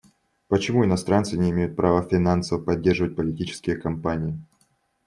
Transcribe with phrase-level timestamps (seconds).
[0.47, 4.43] Почему иностранцы не имеют права финансово поддерживать политические кампании?